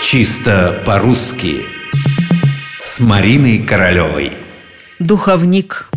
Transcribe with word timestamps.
Чисто 0.00 0.80
по-русски. 0.86 1.66
С 2.84 3.00
Мариной 3.00 3.58
Королевой. 3.58 4.32
Духовник. 5.00 5.90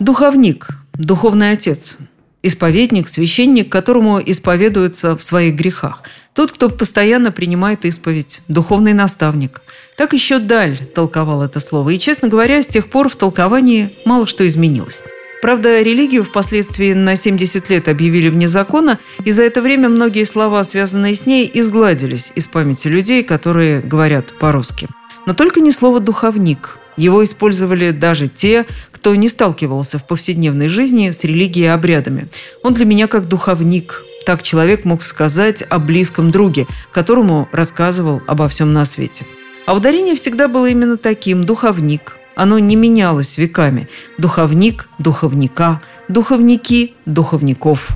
Духовник– 0.00 0.68
духовный 0.94 1.52
отец. 1.52 1.98
Исповедник, 2.42 3.08
священник, 3.08 3.70
которому 3.70 4.20
исповедуются 4.20 5.16
в 5.16 5.22
своих 5.22 5.54
грехах. 5.54 6.02
Тот, 6.34 6.50
кто 6.50 6.68
постоянно 6.68 7.30
принимает 7.30 7.84
исповедь. 7.84 8.42
Духовный 8.48 8.92
наставник. 8.92 9.62
Так 9.96 10.12
еще 10.12 10.40
Даль 10.40 10.76
толковал 10.94 11.42
это 11.42 11.60
слово. 11.60 11.90
И, 11.90 11.98
честно 11.98 12.28
говоря, 12.28 12.60
с 12.60 12.66
тех 12.66 12.90
пор 12.90 13.08
в 13.08 13.14
толковании 13.14 13.94
мало 14.04 14.26
что 14.26 14.46
изменилось 14.46 15.02
Правда, 15.44 15.82
религию 15.82 16.24
впоследствии 16.24 16.94
на 16.94 17.16
70 17.16 17.68
лет 17.68 17.88
объявили 17.88 18.30
вне 18.30 18.48
закона, 18.48 18.98
и 19.26 19.30
за 19.30 19.42
это 19.42 19.60
время 19.60 19.90
многие 19.90 20.24
слова, 20.24 20.64
связанные 20.64 21.14
с 21.14 21.26
ней, 21.26 21.50
изгладились 21.52 22.32
из 22.34 22.46
памяти 22.46 22.88
людей, 22.88 23.22
которые 23.22 23.82
говорят 23.82 24.32
по-русски. 24.38 24.88
Но 25.26 25.34
только 25.34 25.60
не 25.60 25.70
слово 25.70 26.00
«духовник». 26.00 26.78
Его 26.96 27.22
использовали 27.22 27.90
даже 27.90 28.28
те, 28.28 28.64
кто 28.90 29.14
не 29.14 29.28
сталкивался 29.28 29.98
в 29.98 30.06
повседневной 30.06 30.68
жизни 30.68 31.10
с 31.10 31.24
религией 31.24 31.66
и 31.66 31.68
обрядами. 31.68 32.26
Он 32.62 32.72
для 32.72 32.86
меня 32.86 33.06
как 33.06 33.28
духовник. 33.28 34.02
Так 34.24 34.42
человек 34.42 34.86
мог 34.86 35.02
сказать 35.02 35.62
о 35.68 35.78
близком 35.78 36.30
друге, 36.30 36.66
которому 36.90 37.50
рассказывал 37.52 38.22
обо 38.26 38.48
всем 38.48 38.72
на 38.72 38.86
свете. 38.86 39.26
А 39.66 39.74
ударение 39.74 40.14
всегда 40.14 40.48
было 40.48 40.70
именно 40.70 40.96
таким– 40.96 41.44
духовник– 41.44 42.16
оно 42.36 42.58
не 42.58 42.76
менялось 42.76 43.38
веками. 43.38 43.88
Духовник– 44.18 44.88
духовника, 44.98 45.80
духовники– 46.08 46.94
духовников. 47.06 47.90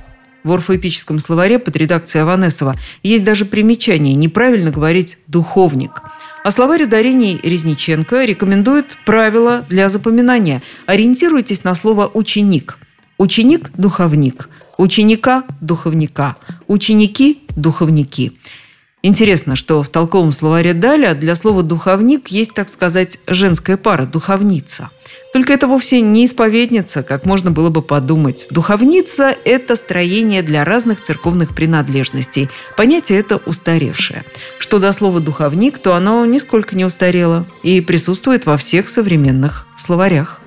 В 0.45 0.53
орфоэпическом 0.53 1.19
словаре 1.19 1.59
под 1.59 1.77
редакцией 1.77 2.23
Аванесова 2.23 2.77
есть 3.03 3.25
даже 3.25 3.45
примечание 3.45 4.15
неправильно 4.15 4.71
говорить 4.71 5.19
«духовник». 5.27 6.03
А 6.45 6.51
словарь 6.51 6.85
ударений 6.85 7.39
Резниченко 7.43 8.25
рекомендует 8.25 8.97
правила 9.05 9.65
для 9.69 9.89
запоминания. 9.89 10.63
Ориентируйтесь 10.87 11.65
на 11.65 11.75
слово 11.75 12.11
«ученик». 12.13 12.79
Ученик– 13.19 13.71
духовник, 13.75 14.49
ученика– 14.79 15.45
духовника, 15.61 16.37
ученики– 16.69 17.43
духовники. 17.57 18.33
Интересно, 19.09 19.57
что 19.57 19.83
в 19.83 19.89
толковом 19.89 20.33
словаре 20.33 20.75
Даля 20.75 21.15
для 21.15 21.35
слова 21.35 21.63
«духовник» 21.63 22.29
есть, 22.29 22.53
так 22.53 22.69
сказать, 22.69 23.19
женская 23.27 23.79
пара– 23.79 24.05
«духовница». 24.13 24.91
Только 25.33 25.55
это 25.55 25.67
вовсе 25.67 26.03
не 26.03 26.27
исповедница, 26.27 27.03
как 27.03 27.25
можно 27.25 27.51
было 27.51 27.71
бы 27.71 27.81
подумать. 27.81 28.49
Духовница– 28.51 29.35
это 29.47 29.77
строение 29.77 30.43
для 30.43 30.63
разных 30.63 31.01
церковных 31.01 31.55
принадлежностей. 31.55 32.51
Понятие 32.77 33.21
это 33.21 33.39
устаревшее. 33.39 34.27
Что 34.59 34.79
до 34.79 34.93
слова 34.93 35.21
«духовник», 35.21 35.79
то 35.79 35.95
оно 35.95 36.27
нисколько 36.27 36.77
не 36.77 36.85
устарело 36.85 37.47
и 37.63 37.81
присутствует 37.81 38.45
во 38.45 38.59
всех 38.59 38.91
современных 38.91 39.67
словарях. 39.75 40.43